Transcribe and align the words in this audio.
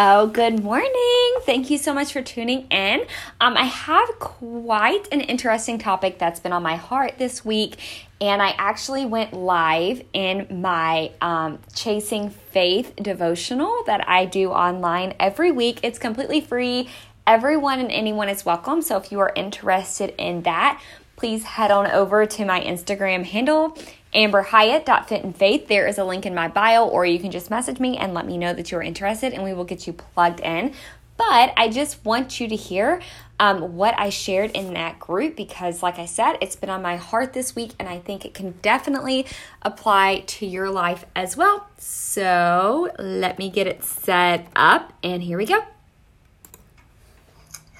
Oh, 0.00 0.28
good 0.28 0.62
morning. 0.62 1.34
Thank 1.42 1.70
you 1.70 1.76
so 1.76 1.92
much 1.92 2.12
for 2.12 2.22
tuning 2.22 2.68
in. 2.68 3.00
Um, 3.40 3.56
I 3.56 3.64
have 3.64 4.08
quite 4.20 5.08
an 5.10 5.22
interesting 5.22 5.76
topic 5.76 6.20
that's 6.20 6.38
been 6.38 6.52
on 6.52 6.62
my 6.62 6.76
heart 6.76 7.18
this 7.18 7.44
week, 7.44 8.06
and 8.20 8.40
I 8.40 8.50
actually 8.58 9.06
went 9.06 9.32
live 9.32 10.04
in 10.12 10.60
my 10.62 11.10
um, 11.20 11.58
Chasing 11.74 12.30
Faith 12.30 12.94
devotional 12.94 13.82
that 13.86 14.08
I 14.08 14.24
do 14.24 14.50
online 14.50 15.14
every 15.18 15.50
week. 15.50 15.80
It's 15.82 15.98
completely 15.98 16.42
free. 16.42 16.88
Everyone 17.26 17.80
and 17.80 17.90
anyone 17.90 18.28
is 18.28 18.44
welcome. 18.44 18.82
So 18.82 18.98
if 18.98 19.10
you 19.10 19.18
are 19.18 19.32
interested 19.34 20.14
in 20.16 20.42
that, 20.42 20.80
please 21.18 21.44
head 21.44 21.70
on 21.70 21.86
over 21.88 22.24
to 22.24 22.44
my 22.44 22.60
Instagram 22.60 23.24
handle 23.24 23.76
amberhyatt.fit 24.14 25.68
There 25.68 25.86
is 25.86 25.98
a 25.98 26.04
link 26.04 26.24
in 26.24 26.34
my 26.34 26.48
bio, 26.48 26.86
or 26.86 27.04
you 27.04 27.18
can 27.18 27.30
just 27.30 27.50
message 27.50 27.78
me 27.78 27.96
and 27.96 28.14
let 28.14 28.26
me 28.26 28.38
know 28.38 28.54
that 28.54 28.70
you're 28.70 28.82
interested, 28.82 29.32
and 29.32 29.42
we 29.42 29.52
will 29.52 29.64
get 29.64 29.86
you 29.86 29.92
plugged 29.92 30.40
in. 30.40 30.74
But 31.16 31.52
I 31.56 31.68
just 31.68 32.04
want 32.04 32.38
you 32.38 32.48
to 32.48 32.56
hear 32.56 33.02
um, 33.40 33.76
what 33.76 33.98
I 33.98 34.08
shared 34.08 34.52
in 34.52 34.74
that 34.74 35.00
group 35.00 35.36
because, 35.36 35.82
like 35.82 35.98
I 35.98 36.06
said, 36.06 36.38
it's 36.40 36.54
been 36.54 36.70
on 36.70 36.80
my 36.80 36.96
heart 36.96 37.32
this 37.32 37.56
week, 37.56 37.72
and 37.78 37.88
I 37.88 37.98
think 37.98 38.24
it 38.24 38.34
can 38.34 38.52
definitely 38.62 39.26
apply 39.62 40.20
to 40.26 40.46
your 40.46 40.70
life 40.70 41.04
as 41.16 41.36
well. 41.36 41.68
So 41.78 42.90
let 42.98 43.38
me 43.38 43.50
get 43.50 43.66
it 43.66 43.84
set 43.84 44.46
up, 44.54 44.92
and 45.02 45.22
here 45.22 45.38
we 45.38 45.46
go. 45.46 45.64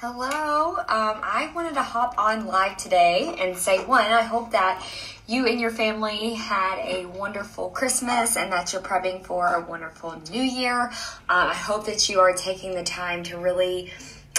Hello. 0.00 0.76
Um, 0.76 0.86
I 0.88 1.50
wanted 1.56 1.74
to 1.74 1.82
hop 1.82 2.14
on 2.18 2.46
live 2.46 2.76
today 2.76 3.34
and 3.40 3.58
say 3.58 3.84
one, 3.84 4.04
I 4.04 4.22
hope 4.22 4.52
that 4.52 4.86
you 5.26 5.44
and 5.48 5.60
your 5.60 5.72
family 5.72 6.34
had 6.34 6.78
a 6.84 7.06
wonderful 7.06 7.70
Christmas 7.70 8.36
and 8.36 8.52
that 8.52 8.72
you're 8.72 8.80
prepping 8.80 9.24
for 9.24 9.54
a 9.54 9.60
wonderful 9.60 10.22
new 10.30 10.40
year. 10.40 10.82
Um, 10.82 11.48
I 11.48 11.52
hope 11.52 11.86
that 11.86 12.08
you 12.08 12.20
are 12.20 12.32
taking 12.32 12.76
the 12.76 12.84
time 12.84 13.24
to 13.24 13.38
really 13.38 13.92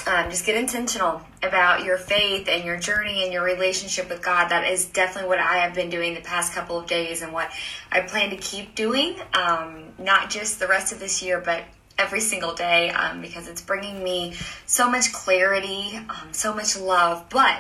um, 0.08 0.30
just 0.30 0.46
get 0.46 0.56
intentional 0.56 1.22
about 1.44 1.84
your 1.84 1.98
faith 1.98 2.48
and 2.48 2.64
your 2.64 2.78
journey 2.78 3.26
and 3.26 3.34
your 3.34 3.44
relationship 3.44 4.08
with 4.08 4.22
God. 4.22 4.48
That 4.48 4.66
is 4.66 4.86
definitely 4.86 5.28
what 5.28 5.40
I 5.40 5.58
have 5.58 5.74
been 5.74 5.90
doing 5.90 6.14
the 6.14 6.22
past 6.22 6.54
couple 6.54 6.80
of 6.80 6.88
days 6.88 7.22
and 7.22 7.34
what 7.34 7.52
I 7.92 8.00
plan 8.00 8.30
to 8.30 8.38
keep 8.38 8.76
doing, 8.76 9.18
um, 9.34 9.88
not 9.98 10.30
just 10.30 10.58
the 10.58 10.68
rest 10.68 10.94
of 10.94 11.02
this 11.02 11.22
year, 11.22 11.42
but 11.42 11.66
every 12.00 12.22
single 12.22 12.54
day 12.54 12.90
um, 12.90 13.22
because 13.22 13.48
it's 13.48 13.62
bringing 13.62 14.04
me 14.04 14.34
so 14.66 14.90
much 14.90 15.14
clarity, 15.14 15.98
um, 15.98 16.32
so 16.32 16.54
much 16.54 16.78
love. 16.78 17.26
But 17.30 17.60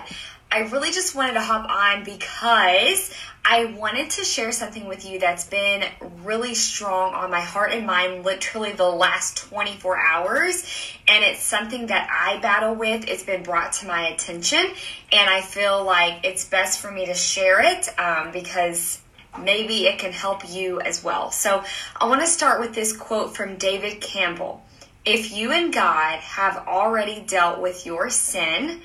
I 0.51 0.61
really 0.61 0.91
just 0.91 1.13
wanted 1.13 1.33
to 1.33 1.41
hop 1.41 1.69
on 1.69 2.03
because 2.03 3.13
I 3.45 3.65
wanted 3.65 4.09
to 4.11 4.23
share 4.23 4.51
something 4.51 4.87
with 4.87 5.09
you 5.09 5.19
that's 5.19 5.45
been 5.45 5.83
really 6.23 6.55
strong 6.55 7.13
on 7.13 7.29
my 7.29 7.41
heart 7.41 7.71
and 7.71 7.85
mind 7.85 8.25
literally 8.25 8.71
the 8.71 8.89
last 8.89 9.37
24 9.37 9.97
hours. 9.97 10.63
And 11.07 11.23
it's 11.23 11.43
something 11.43 11.87
that 11.87 12.09
I 12.11 12.39
battle 12.41 12.75
with. 12.75 13.07
It's 13.07 13.23
been 13.23 13.43
brought 13.43 13.73
to 13.73 13.87
my 13.87 14.07
attention. 14.09 14.65
And 15.11 15.29
I 15.29 15.41
feel 15.41 15.83
like 15.83 16.25
it's 16.25 16.45
best 16.45 16.79
for 16.79 16.91
me 16.91 17.05
to 17.05 17.13
share 17.13 17.61
it 17.61 17.87
um, 17.99 18.31
because 18.31 18.99
maybe 19.37 19.85
it 19.85 19.99
can 19.99 20.11
help 20.11 20.49
you 20.49 20.79
as 20.81 21.03
well. 21.03 21.31
So 21.31 21.63
I 21.99 22.07
want 22.07 22.21
to 22.21 22.27
start 22.27 22.59
with 22.59 22.73
this 22.73 22.95
quote 22.95 23.35
from 23.35 23.57
David 23.57 24.01
Campbell. 24.01 24.63
If 25.05 25.31
you 25.31 25.51
and 25.51 25.73
God 25.73 26.19
have 26.19 26.67
already 26.67 27.21
dealt 27.21 27.61
with 27.61 27.85
your 27.85 28.09
sin, 28.09 28.81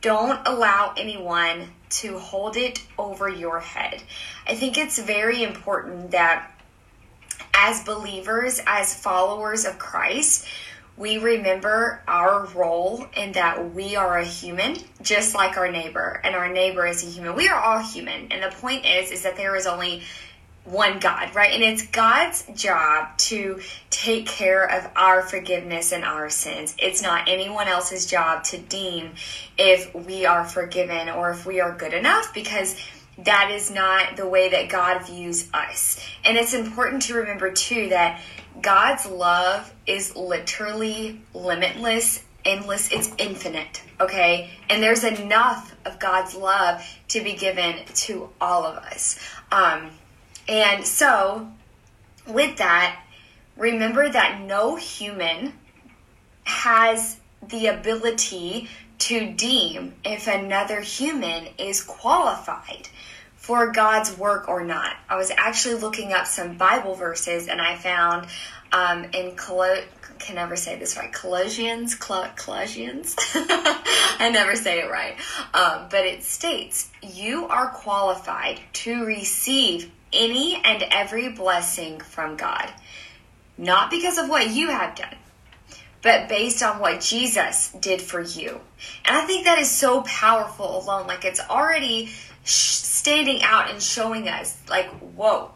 don't 0.00 0.40
allow 0.46 0.94
anyone 0.96 1.68
to 1.88 2.18
hold 2.18 2.56
it 2.56 2.82
over 2.98 3.28
your 3.28 3.60
head. 3.60 4.02
I 4.46 4.54
think 4.54 4.78
it's 4.78 4.98
very 4.98 5.42
important 5.42 6.12
that 6.12 6.52
as 7.54 7.82
believers, 7.84 8.60
as 8.66 8.94
followers 8.94 9.64
of 9.64 9.78
Christ, 9.78 10.46
we 10.96 11.18
remember 11.18 12.00
our 12.08 12.46
role 12.54 13.06
in 13.16 13.32
that 13.32 13.74
we 13.74 13.96
are 13.96 14.18
a 14.18 14.24
human 14.24 14.76
just 15.02 15.34
like 15.34 15.56
our 15.56 15.70
neighbor 15.70 16.20
and 16.24 16.34
our 16.34 16.48
neighbor 16.48 16.86
is 16.86 17.02
a 17.02 17.06
human 17.06 17.34
we 17.34 17.48
are 17.48 17.60
all 17.60 17.78
human 17.78 18.32
and 18.32 18.42
the 18.42 18.56
point 18.56 18.84
is 18.86 19.10
is 19.10 19.22
that 19.22 19.36
there 19.36 19.56
is 19.56 19.66
only 19.66 20.02
one 20.66 20.98
God, 20.98 21.34
right? 21.34 21.52
And 21.52 21.62
it's 21.62 21.86
God's 21.86 22.44
job 22.54 23.16
to 23.18 23.60
take 23.90 24.26
care 24.26 24.68
of 24.68 24.90
our 24.96 25.22
forgiveness 25.22 25.92
and 25.92 26.04
our 26.04 26.28
sins. 26.28 26.74
It's 26.78 27.02
not 27.02 27.28
anyone 27.28 27.68
else's 27.68 28.06
job 28.06 28.44
to 28.44 28.58
deem 28.58 29.12
if 29.56 29.94
we 29.94 30.26
are 30.26 30.44
forgiven 30.44 31.08
or 31.08 31.30
if 31.30 31.46
we 31.46 31.60
are 31.60 31.72
good 31.72 31.94
enough 31.94 32.34
because 32.34 32.76
that 33.18 33.50
is 33.50 33.70
not 33.70 34.16
the 34.16 34.28
way 34.28 34.50
that 34.50 34.68
God 34.68 35.06
views 35.06 35.48
us. 35.54 35.98
And 36.24 36.36
it's 36.36 36.54
important 36.54 37.02
to 37.02 37.14
remember 37.14 37.50
too 37.50 37.88
that 37.88 38.20
God's 38.60 39.06
love 39.06 39.72
is 39.86 40.14
literally 40.16 41.22
limitless, 41.32 42.22
endless, 42.44 42.90
it's 42.92 43.12
infinite, 43.18 43.82
okay? 44.00 44.50
And 44.68 44.82
there's 44.82 45.04
enough 45.04 45.74
of 45.84 45.98
God's 45.98 46.34
love 46.34 46.84
to 47.08 47.22
be 47.22 47.34
given 47.34 47.76
to 47.94 48.28
all 48.40 48.64
of 48.64 48.76
us. 48.76 49.18
Um, 49.50 49.90
and 50.48 50.84
so, 50.84 51.48
with 52.26 52.58
that, 52.58 53.02
remember 53.56 54.08
that 54.08 54.42
no 54.42 54.76
human 54.76 55.52
has 56.44 57.18
the 57.48 57.68
ability 57.68 58.68
to 58.98 59.32
deem 59.32 59.94
if 60.04 60.26
another 60.26 60.80
human 60.80 61.48
is 61.58 61.82
qualified 61.82 62.88
for 63.36 63.70
God's 63.70 64.16
work 64.16 64.48
or 64.48 64.64
not. 64.64 64.96
I 65.08 65.16
was 65.16 65.30
actually 65.30 65.76
looking 65.76 66.12
up 66.12 66.26
some 66.26 66.56
Bible 66.56 66.94
verses 66.94 67.48
and 67.48 67.60
I 67.60 67.76
found 67.76 68.26
um, 68.72 69.04
in 69.12 69.36
Colo- 69.36 69.84
can 70.18 70.34
never 70.34 70.56
say 70.56 70.78
this 70.78 70.96
right. 70.96 71.12
Colossians, 71.12 71.94
Colossians. 71.94 73.14
I 73.34 74.30
never 74.32 74.56
say 74.56 74.80
it 74.80 74.90
right. 74.90 75.16
Um, 75.54 75.86
but 75.90 76.04
it 76.06 76.24
states, 76.24 76.90
you 77.02 77.46
are 77.46 77.68
qualified 77.68 78.60
to 78.72 79.04
receive 79.04 79.92
any 80.12 80.60
and 80.64 80.82
every 80.90 81.28
blessing 81.30 82.00
from 82.00 82.36
God. 82.36 82.72
Not 83.58 83.90
because 83.90 84.18
of 84.18 84.28
what 84.28 84.50
you 84.50 84.68
have 84.68 84.94
done, 84.94 85.16
but 86.06 86.28
based 86.28 86.62
on 86.62 86.78
what 86.78 87.00
Jesus 87.00 87.72
did 87.80 88.00
for 88.00 88.20
you. 88.20 88.60
And 89.04 89.16
I 89.16 89.22
think 89.22 89.44
that 89.44 89.58
is 89.58 89.68
so 89.68 90.02
powerful 90.02 90.80
alone. 90.80 91.08
Like 91.08 91.24
it's 91.24 91.40
already 91.40 92.10
standing 92.44 93.42
out 93.42 93.72
and 93.72 93.82
showing 93.82 94.28
us, 94.28 94.56
like, 94.70 94.86
whoa, 95.00 95.50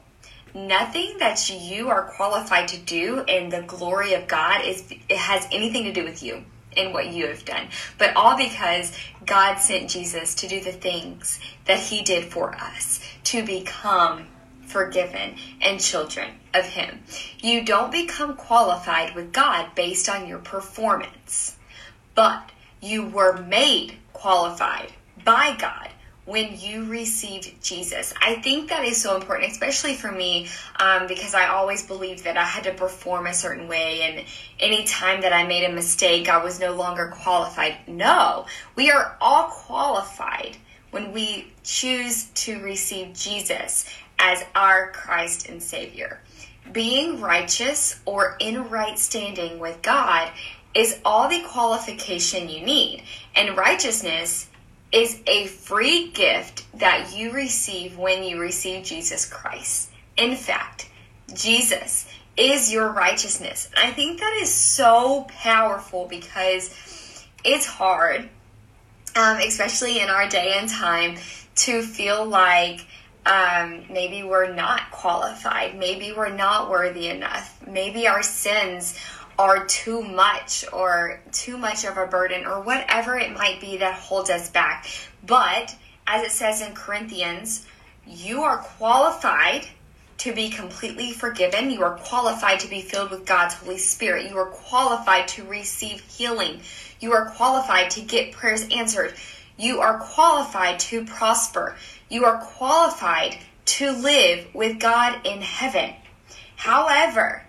nothing 0.52 1.18
that 1.20 1.48
you 1.48 1.88
are 1.88 2.10
qualified 2.16 2.66
to 2.66 2.78
do 2.78 3.22
in 3.28 3.48
the 3.50 3.62
glory 3.62 4.14
of 4.14 4.26
God 4.26 4.64
is 4.64 4.82
it 4.90 5.16
has 5.16 5.46
anything 5.52 5.84
to 5.84 5.92
do 5.92 6.02
with 6.02 6.20
you 6.20 6.42
and 6.76 6.92
what 6.92 7.12
you 7.12 7.28
have 7.28 7.44
done. 7.44 7.68
But 7.96 8.16
all 8.16 8.36
because 8.36 8.92
God 9.24 9.58
sent 9.58 9.88
Jesus 9.88 10.34
to 10.34 10.48
do 10.48 10.58
the 10.58 10.72
things 10.72 11.38
that 11.66 11.78
he 11.78 12.02
did 12.02 12.24
for 12.24 12.56
us 12.56 12.98
to 13.22 13.46
become 13.46 14.26
forgiven 14.70 15.36
and 15.60 15.80
children 15.80 16.30
of 16.54 16.64
him. 16.64 17.02
You 17.42 17.64
don't 17.64 17.92
become 17.92 18.36
qualified 18.36 19.14
with 19.14 19.32
God 19.32 19.74
based 19.74 20.08
on 20.08 20.28
your 20.28 20.38
performance, 20.38 21.56
but 22.14 22.50
you 22.80 23.06
were 23.06 23.42
made 23.42 23.94
qualified 24.12 24.92
by 25.24 25.56
God 25.58 25.90
when 26.30 26.58
you 26.60 26.84
received 26.84 27.60
Jesus. 27.62 28.14
I 28.22 28.36
think 28.36 28.68
that 28.68 28.84
is 28.84 29.02
so 29.02 29.16
important, 29.16 29.50
especially 29.50 29.94
for 29.94 30.12
me, 30.12 30.46
um, 30.78 31.08
because 31.08 31.34
I 31.34 31.48
always 31.48 31.84
believed 31.84 32.24
that 32.24 32.36
I 32.36 32.44
had 32.44 32.64
to 32.64 32.72
perform 32.72 33.26
a 33.26 33.34
certain 33.34 33.66
way, 33.66 34.02
and 34.02 34.24
any 34.60 34.84
time 34.84 35.22
that 35.22 35.32
I 35.32 35.44
made 35.44 35.64
a 35.64 35.72
mistake, 35.72 36.28
I 36.28 36.42
was 36.42 36.60
no 36.60 36.74
longer 36.74 37.12
qualified. 37.22 37.76
No, 37.88 38.46
we 38.76 38.90
are 38.92 39.16
all 39.20 39.48
qualified 39.48 40.56
when 40.90 41.12
we 41.12 41.52
choose 41.62 42.24
to 42.34 42.60
receive 42.62 43.14
Jesus 43.14 43.84
as 44.18 44.44
our 44.54 44.92
Christ 44.92 45.48
and 45.48 45.62
Savior. 45.62 46.20
Being 46.72 47.20
righteous 47.20 48.00
or 48.04 48.36
in 48.38 48.68
right 48.68 48.98
standing 48.98 49.58
with 49.58 49.82
God 49.82 50.30
is 50.74 51.00
all 51.04 51.28
the 51.28 51.42
qualification 51.48 52.48
you 52.48 52.64
need. 52.64 53.02
And 53.34 53.56
righteousness 53.56 54.48
is 54.92 55.20
a 55.26 55.46
free 55.46 56.10
gift 56.10 56.66
that 56.78 57.16
you 57.16 57.32
receive 57.32 57.96
when 57.96 58.22
you 58.22 58.40
receive 58.40 58.84
Jesus 58.84 59.26
Christ. 59.26 59.90
In 60.16 60.36
fact, 60.36 60.88
Jesus 61.32 62.06
is 62.36 62.72
your 62.72 62.92
righteousness. 62.92 63.68
And 63.76 63.88
I 63.88 63.92
think 63.92 64.20
that 64.20 64.38
is 64.40 64.52
so 64.52 65.26
powerful 65.28 66.06
because 66.08 66.74
it's 67.44 67.66
hard, 67.66 68.28
um, 69.20 69.36
especially 69.38 70.00
in 70.00 70.08
our 70.08 70.26
day 70.28 70.54
and 70.56 70.68
time, 70.68 71.16
to 71.54 71.82
feel 71.82 72.24
like 72.24 72.86
um, 73.26 73.84
maybe 73.90 74.22
we're 74.22 74.54
not 74.54 74.90
qualified, 74.90 75.78
maybe 75.78 76.12
we're 76.16 76.34
not 76.34 76.70
worthy 76.70 77.08
enough, 77.08 77.60
maybe 77.66 78.08
our 78.08 78.22
sins 78.22 78.98
are 79.38 79.66
too 79.66 80.02
much 80.02 80.64
or 80.72 81.20
too 81.32 81.58
much 81.58 81.84
of 81.84 81.98
a 81.98 82.06
burden 82.06 82.46
or 82.46 82.62
whatever 82.62 83.18
it 83.18 83.32
might 83.34 83.60
be 83.60 83.76
that 83.78 83.94
holds 83.94 84.30
us 84.30 84.50
back. 84.50 84.86
But 85.26 85.74
as 86.06 86.24
it 86.24 86.30
says 86.30 86.62
in 86.62 86.74
Corinthians, 86.74 87.66
you 88.06 88.42
are 88.42 88.58
qualified 88.58 89.66
to 90.20 90.34
be 90.34 90.50
completely 90.50 91.12
forgiven. 91.12 91.70
You 91.70 91.82
are 91.82 91.96
qualified 91.96 92.60
to 92.60 92.68
be 92.68 92.82
filled 92.82 93.10
with 93.10 93.24
God's 93.24 93.54
Holy 93.54 93.78
Spirit. 93.78 94.28
You 94.28 94.36
are 94.36 94.46
qualified 94.46 95.28
to 95.28 95.44
receive 95.44 96.00
healing. 96.00 96.60
You 97.00 97.12
are 97.12 97.30
qualified 97.30 97.90
to 97.92 98.02
get 98.02 98.32
prayers 98.32 98.66
answered. 98.70 99.14
You 99.56 99.80
are 99.80 99.98
qualified 99.98 100.78
to 100.80 101.06
prosper. 101.06 101.74
You 102.10 102.26
are 102.26 102.36
qualified 102.36 103.38
to 103.64 103.92
live 103.92 104.46
with 104.52 104.78
God 104.78 105.26
in 105.26 105.40
heaven. 105.40 105.94
However, 106.56 107.42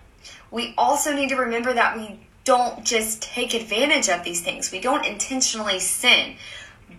we 0.50 0.72
also 0.78 1.14
need 1.14 1.28
to 1.28 1.36
remember 1.36 1.74
that 1.74 1.98
we 1.98 2.20
don't 2.44 2.84
just 2.84 3.20
take 3.20 3.52
advantage 3.52 4.08
of 4.08 4.24
these 4.24 4.40
things. 4.40 4.72
We 4.72 4.80
don't 4.80 5.04
intentionally 5.04 5.78
sin. 5.78 6.36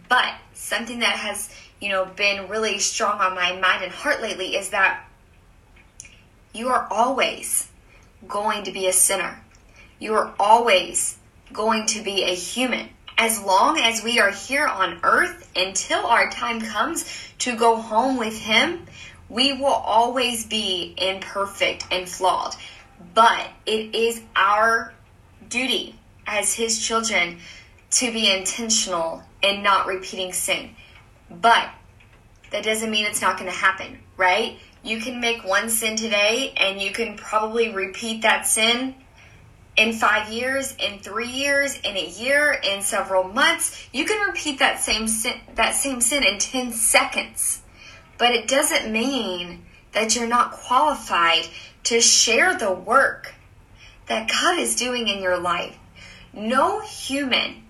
But 0.08 0.36
something 0.54 1.00
that 1.00 1.16
has, 1.16 1.50
you 1.82 1.90
know, 1.90 2.06
been 2.06 2.48
really 2.48 2.78
strong 2.78 3.20
on 3.20 3.34
my 3.34 3.54
mind 3.54 3.84
and 3.84 3.92
heart 3.92 4.22
lately 4.22 4.56
is 4.56 4.70
that 4.70 5.04
you 6.54 6.70
are 6.70 6.88
always 6.92 7.68
going 8.28 8.64
to 8.64 8.72
be 8.72 8.88
a 8.88 8.94
sinner. 8.94 9.42
You 10.00 10.14
are 10.14 10.34
always 10.40 11.18
going 11.52 11.88
to 11.88 12.02
be 12.02 12.24
a 12.24 12.36
human. 12.36 12.90
As 13.18 13.42
long 13.42 13.78
as 13.80 14.04
we 14.04 14.20
are 14.20 14.32
here 14.32 14.66
on 14.66 15.00
earth 15.04 15.52
until 15.56 16.06
our 16.06 16.30
time 16.30 16.62
comes 16.62 17.06
to 17.40 17.56
go 17.56 17.76
home 17.76 18.18
with 18.18 18.38
Him, 18.40 18.86
we 19.30 19.54
will 19.54 19.66
always 19.66 20.46
be 20.46 20.94
imperfect 20.98 21.86
and 21.92 22.08
flawed. 22.08 22.56
But 23.14 23.50
it 23.66 23.96
is 23.96 24.22
our 24.36 24.94
duty 25.50 25.96
as 26.26 26.54
His 26.54 26.80
children 26.80 27.40
to 27.92 28.12
be 28.12 28.32
intentional 28.32 29.24
and 29.42 29.64
not 29.64 29.88
repeating 29.88 30.34
sin. 30.34 30.72
But 31.30 31.70
that 32.52 32.64
doesn't 32.64 32.90
mean 32.90 33.06
it's 33.06 33.22
not 33.22 33.38
going 33.38 33.52
to 33.52 33.58
happen, 33.58 34.00
right? 34.18 34.58
You 34.84 35.00
can 35.00 35.22
make 35.22 35.46
one 35.46 35.70
sin 35.70 35.96
today 35.96 36.54
and 36.58 36.82
you 36.82 36.92
can 36.92 37.16
probably 37.16 37.74
repeat 37.74 38.22
that 38.24 38.46
sin 38.46 38.96
in 39.78 39.94
five 39.94 40.30
years, 40.30 40.76
in 40.78 41.00
three 41.00 41.30
years, 41.30 41.80
in 41.80 41.96
a 41.96 42.06
year, 42.06 42.52
in 42.52 42.82
several 42.82 43.24
months. 43.24 43.88
You 43.94 44.04
can 44.04 44.28
repeat 44.28 44.60
that 44.60 44.82
same 44.82 45.08
sin, 45.08 45.40
that 45.56 45.76
same 45.76 46.02
sin 46.02 46.24
in 46.24 46.38
10 46.38 46.74
seconds. 46.74 47.62
But 48.18 48.34
it 48.36 48.48
doesn't 48.48 48.92
mean 48.92 49.66
that 49.94 50.16
you're 50.16 50.28
not 50.28 50.52
qualified 50.52 51.48
to 51.86 52.02
share 52.02 52.58
the 52.58 52.72
work 52.72 53.34
that 54.08 54.30
God 54.30 54.60
is 54.60 54.76
doing 54.76 55.08
in 55.08 55.22
your 55.22 55.38
life. 55.38 55.78
No 56.34 56.82
human, 56.82 57.64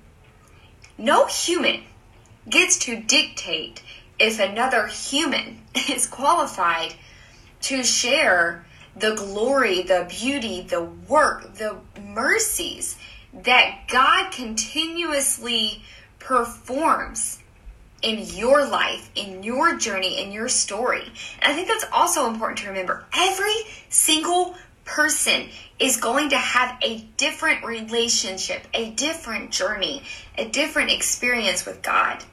no 0.97 1.27
human 1.27 1.83
gets 2.49 2.77
to 2.79 2.99
dictate 2.99 3.83
if 4.19 4.39
another 4.39 4.87
human 4.87 5.61
is 5.89 6.07
qualified 6.07 6.95
to 7.63 7.83
share 7.83 8.65
the 8.95 9.15
glory, 9.15 9.81
the 9.81 10.05
beauty, 10.09 10.61
the 10.61 10.83
work, 10.83 11.55
the 11.55 11.77
mercies 12.01 12.97
that 13.33 13.87
God 13.87 14.31
continuously 14.31 15.83
performs 16.19 17.39
in 18.01 18.19
your 18.37 18.65
life, 18.67 19.09
in 19.15 19.43
your 19.43 19.75
journey, 19.77 20.21
in 20.21 20.31
your 20.31 20.49
story. 20.49 21.03
And 21.41 21.51
I 21.51 21.55
think 21.55 21.67
that's 21.67 21.85
also 21.91 22.27
important 22.27 22.59
to 22.59 22.67
remember. 22.67 23.05
Every 23.15 23.55
single 23.89 24.55
person 24.85 25.47
is 25.79 25.97
going 25.97 26.29
to 26.29 26.37
have 26.37 26.77
a 26.81 26.99
different 27.17 27.65
relationship, 27.65 28.67
a 28.73 28.91
different 28.91 29.51
journey, 29.51 30.03
a 30.37 30.45
different 30.45 30.91
experience 30.91 31.65
with 31.65 31.81
God. 31.81 32.23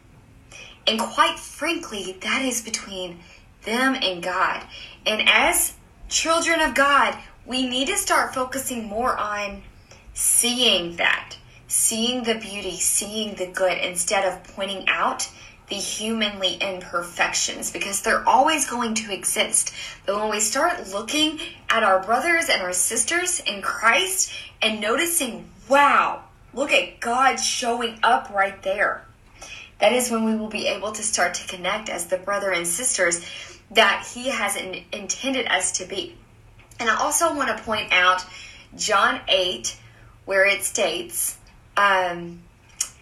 And 0.87 0.99
quite 0.99 1.39
frankly, 1.39 2.19
that 2.21 2.43
is 2.43 2.63
between 2.63 3.21
them 3.65 3.97
and 4.01 4.23
God. 4.23 4.63
And 5.07 5.29
as 5.29 5.75
children 6.09 6.61
of 6.61 6.75
God, 6.75 7.17
we 7.47 7.69
need 7.69 7.89
to 7.89 7.97
start 7.97 8.35
focusing 8.35 8.87
more 8.87 9.17
on 9.17 9.63
seeing 10.15 10.97
that, 10.97 11.37
seeing 11.69 12.25
the 12.25 12.35
beauty, 12.35 12.77
seeing 12.77 13.35
the 13.35 13.47
good, 13.47 13.79
instead 13.79 14.25
of 14.25 14.45
pointing 14.55 14.89
out 14.89 15.29
the 15.69 15.77
humanly 15.77 16.55
imperfections 16.55 17.71
because 17.71 18.03
they're 18.03 18.29
always 18.29 18.69
going 18.69 18.93
to 18.93 19.13
exist. 19.13 19.73
But 20.05 20.17
when 20.17 20.31
we 20.31 20.41
start 20.41 20.89
looking 20.91 21.39
at 21.69 21.85
our 21.85 22.03
brothers 22.03 22.49
and 22.49 22.61
our 22.61 22.73
sisters 22.73 23.41
in 23.41 23.63
Christ 23.63 24.33
and 24.61 24.81
noticing, 24.81 25.49
wow, 25.69 26.25
look 26.53 26.73
at 26.73 26.99
God 26.99 27.37
showing 27.37 28.01
up 28.03 28.31
right 28.31 28.61
there. 28.63 29.05
That 29.81 29.93
is 29.93 30.11
when 30.11 30.25
we 30.25 30.37
will 30.37 30.49
be 30.49 30.67
able 30.67 30.93
to 30.93 31.03
start 31.03 31.35
to 31.35 31.47
connect 31.47 31.89
as 31.89 32.07
the 32.07 32.19
brother 32.19 32.51
and 32.51 32.67
sisters 32.67 33.25
that 33.73 34.09
He 34.13 34.29
has 34.31 34.57
in, 34.57 34.85
intended 34.93 35.47
us 35.47 35.73
to 35.79 35.85
be. 35.85 36.17
And 36.79 36.89
I 36.89 36.97
also 36.97 37.35
want 37.35 37.57
to 37.57 37.63
point 37.63 37.93
out 37.93 38.25
John 38.77 39.21
8, 39.29 39.77
where 40.25 40.47
it 40.47 40.63
states, 40.65 41.37
um, 41.77 42.43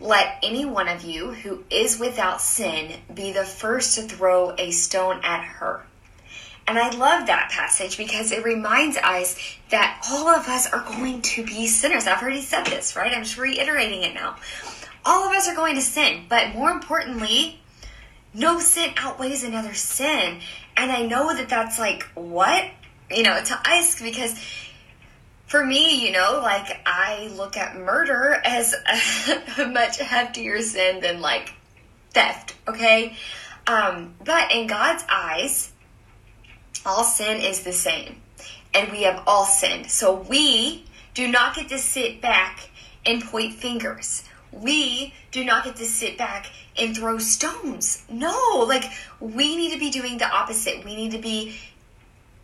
let 0.00 0.38
any 0.42 0.64
one 0.64 0.88
of 0.88 1.02
you 1.02 1.32
who 1.32 1.64
is 1.70 1.98
without 1.98 2.40
sin 2.40 2.92
be 3.12 3.32
the 3.32 3.44
first 3.44 3.96
to 3.96 4.02
throw 4.02 4.54
a 4.56 4.70
stone 4.70 5.20
at 5.24 5.42
her. 5.42 5.84
And 6.66 6.78
I 6.78 6.90
love 6.90 7.26
that 7.26 7.50
passage 7.50 7.96
because 7.96 8.30
it 8.30 8.44
reminds 8.44 8.98
us 8.98 9.36
that 9.70 10.02
all 10.10 10.28
of 10.28 10.46
us 10.48 10.70
are 10.70 10.84
going 10.84 11.22
to 11.22 11.44
be 11.44 11.66
sinners. 11.66 12.06
I've 12.06 12.20
already 12.20 12.42
said 12.42 12.66
this, 12.66 12.94
right? 12.94 13.12
I'm 13.12 13.22
just 13.22 13.38
reiterating 13.38 14.02
it 14.02 14.12
now. 14.12 14.36
All 15.04 15.26
of 15.26 15.34
us 15.34 15.48
are 15.48 15.56
going 15.56 15.76
to 15.76 15.80
sin, 15.80 16.26
but 16.28 16.54
more 16.54 16.70
importantly, 16.70 17.58
no 18.38 18.60
sin 18.60 18.90
outweighs 18.96 19.44
another 19.44 19.74
sin. 19.74 20.40
And 20.76 20.92
I 20.92 21.02
know 21.02 21.34
that 21.34 21.48
that's 21.48 21.78
like, 21.78 22.04
what? 22.14 22.64
You 23.10 23.24
know, 23.24 23.42
to 23.42 23.60
ask 23.64 24.02
because 24.02 24.38
for 25.46 25.64
me, 25.64 26.04
you 26.04 26.12
know, 26.12 26.40
like 26.42 26.80
I 26.86 27.30
look 27.34 27.56
at 27.56 27.76
murder 27.76 28.40
as 28.44 28.74
a, 28.74 29.68
much 29.68 29.98
heftier 29.98 30.60
sin 30.62 31.00
than 31.00 31.20
like 31.20 31.52
theft, 32.10 32.54
okay? 32.68 33.16
Um, 33.66 34.14
but 34.24 34.52
in 34.52 34.66
God's 34.66 35.04
eyes, 35.10 35.72
all 36.86 37.04
sin 37.04 37.40
is 37.40 37.62
the 37.62 37.72
same. 37.72 38.20
And 38.74 38.92
we 38.92 39.02
have 39.02 39.22
all 39.26 39.44
sinned. 39.44 39.90
So 39.90 40.14
we 40.14 40.84
do 41.14 41.26
not 41.28 41.56
get 41.56 41.70
to 41.70 41.78
sit 41.78 42.20
back 42.20 42.68
and 43.04 43.22
point 43.22 43.54
fingers. 43.54 44.22
We 44.52 45.14
do 45.30 45.44
not 45.44 45.64
get 45.64 45.76
to 45.76 45.84
sit 45.84 46.18
back 46.18 46.46
and 46.78 46.96
throw 46.96 47.18
stones. 47.18 48.02
No, 48.08 48.64
like 48.66 48.84
we 49.20 49.56
need 49.56 49.72
to 49.72 49.78
be 49.78 49.90
doing 49.90 50.18
the 50.18 50.28
opposite. 50.28 50.84
We 50.84 50.96
need 50.96 51.12
to 51.12 51.18
be 51.18 51.56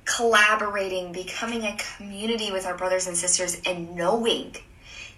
collaborating, 0.05 1.13
becoming 1.13 1.65
a 1.65 1.77
community 1.97 2.53
with 2.53 2.67
our 2.67 2.77
brothers 2.77 3.07
and 3.07 3.17
sisters, 3.17 3.61
and 3.67 3.97
knowing 3.97 4.55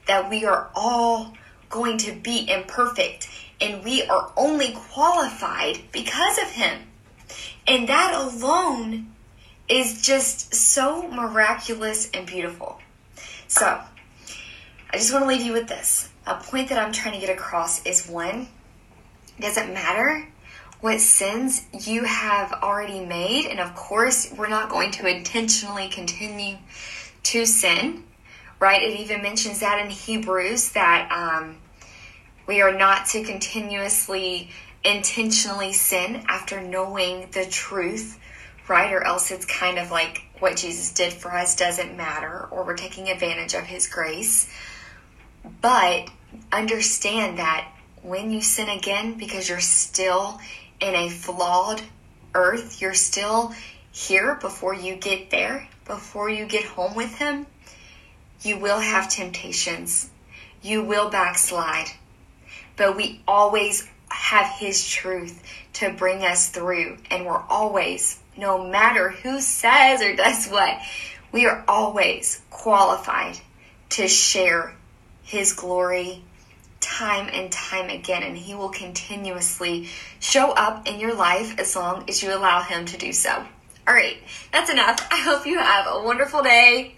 that 0.06 0.30
we 0.30 0.44
are 0.44 0.70
all 0.74 1.34
going 1.68 1.98
to 1.98 2.12
be 2.12 2.48
imperfect 2.48 3.28
and 3.60 3.82
we 3.84 4.02
are 4.05 4.31
only 4.36 4.72
qualified 4.72 5.78
because 5.93 6.38
of 6.38 6.50
Him. 6.50 6.82
And 7.66 7.88
that 7.88 8.14
alone 8.14 9.12
is 9.69 10.02
just 10.02 10.55
so 10.55 11.08
miraculous 11.08 12.10
and 12.12 12.26
beautiful. 12.26 12.81
So, 13.48 13.81
I 14.96 14.98
just 14.98 15.12
want 15.12 15.24
to 15.24 15.29
leave 15.29 15.43
you 15.43 15.53
with 15.53 15.69
this. 15.69 16.08
A 16.26 16.36
point 16.36 16.70
that 16.70 16.79
I'm 16.79 16.91
trying 16.91 17.12
to 17.12 17.20
get 17.20 17.29
across 17.29 17.84
is 17.84 18.08
one, 18.08 18.48
it 19.36 19.43
doesn't 19.43 19.74
matter 19.74 20.26
what 20.81 21.03
sins 21.03 21.67
you 21.86 22.05
have 22.05 22.50
already 22.62 23.05
made. 23.05 23.44
And 23.44 23.60
of 23.60 23.74
course, 23.74 24.32
we're 24.34 24.48
not 24.48 24.70
going 24.70 24.93
to 24.93 25.06
intentionally 25.06 25.88
continue 25.88 26.56
to 27.24 27.44
sin, 27.44 28.05
right? 28.58 28.82
It 28.82 28.98
even 29.00 29.20
mentions 29.20 29.60
that 29.60 29.84
in 29.84 29.91
Hebrews 29.91 30.70
that 30.70 31.12
um, 31.12 31.58
we 32.46 32.62
are 32.62 32.72
not 32.72 33.05
to 33.08 33.22
continuously, 33.22 34.48
intentionally 34.82 35.74
sin 35.74 36.24
after 36.26 36.62
knowing 36.62 37.29
the 37.32 37.44
truth, 37.44 38.19
right? 38.67 38.94
Or 38.94 39.05
else 39.05 39.31
it's 39.31 39.44
kind 39.44 39.79
of 39.79 39.91
like 39.91 40.22
what 40.38 40.56
Jesus 40.56 40.91
did 40.93 41.12
for 41.12 41.34
us 41.34 41.55
doesn't 41.55 41.98
matter, 41.98 42.48
or 42.50 42.65
we're 42.65 42.79
taking 42.79 43.10
advantage 43.10 43.53
of 43.53 43.65
his 43.65 43.86
grace. 43.86 44.50
But 45.60 46.10
understand 46.53 47.38
that 47.38 47.69
when 48.03 48.31
you 48.31 48.41
sin 48.41 48.69
again, 48.69 49.15
because 49.15 49.48
you're 49.48 49.60
still 49.60 50.41
in 50.81 50.94
a 50.94 51.08
flawed 51.08 51.82
earth, 52.34 52.81
you're 52.81 52.94
still 52.94 53.55
here 53.91 54.36
before 54.36 54.74
you 54.74 54.96
get 54.96 55.31
there, 55.31 55.69
before 55.86 56.29
you 56.29 56.46
get 56.46 56.65
home 56.65 56.94
with 56.94 57.15
Him, 57.17 57.46
you 58.43 58.58
will 58.58 58.81
have 58.81 59.08
temptations. 59.08 60.10
You 60.62 60.82
will 60.82 61.10
backslide. 61.10 61.88
But 62.76 62.96
we 62.96 63.22
always 63.26 63.88
have 64.10 64.46
His 64.58 64.86
truth 64.86 65.43
to 65.74 65.93
bring 65.93 66.24
us 66.24 66.48
through. 66.50 66.98
And 67.10 67.24
we're 67.24 67.43
always, 67.48 68.20
no 68.36 68.69
matter 68.69 69.10
who 69.10 69.41
says 69.41 70.03
or 70.03 70.15
does 70.15 70.48
what, 70.48 70.79
we 71.32 71.46
are 71.46 71.65
always 71.67 72.43
qualified 72.50 73.38
to 73.91 74.08
share 74.08 74.74
His 75.26 75.52
glory 75.52 76.22
time 76.80 77.28
and 77.32 77.50
time 77.50 77.90
again, 77.90 78.22
and 78.22 78.38
He 78.38 78.54
will 78.54 78.68
continuously 78.68 79.88
show 80.20 80.52
up 80.52 80.86
in 80.86 81.00
your 81.00 81.14
life 81.14 81.58
as 81.58 81.74
long 81.76 82.08
as 82.08 82.22
you 82.22 82.32
allow 82.32 82.62
Him 82.62 82.86
to 82.86 82.96
do 82.96 83.12
so. 83.12 83.44
All 83.88 83.94
right, 83.94 84.16
that's 84.52 84.70
enough. 84.70 84.98
I 85.10 85.18
hope 85.18 85.46
you 85.46 85.58
have 85.58 85.86
a 85.88 86.02
wonderful 86.02 86.42
day. 86.42 86.94